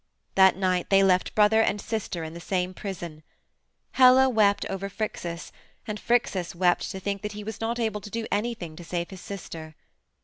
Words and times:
That 0.33 0.55
night 0.55 0.89
they 0.89 1.03
left 1.03 1.35
brother 1.35 1.61
and 1.61 1.79
sister 1.79 2.23
in 2.23 2.33
the 2.33 2.39
same 2.39 2.73
prison. 2.73 3.21
Helle 3.91 4.33
wept 4.33 4.65
over 4.65 4.89
Phrixus, 4.89 5.51
and 5.85 5.99
Phrixus 5.99 6.55
wept 6.55 6.89
to 6.89 6.99
think 6.99 7.21
that 7.21 7.33
he 7.33 7.43
was 7.43 7.61
not 7.61 7.77
able 7.77 8.01
to 8.01 8.09
do 8.09 8.25
anything 8.31 8.75
to 8.77 8.83
save 8.83 9.11
his 9.11 9.21
sister. 9.21 9.75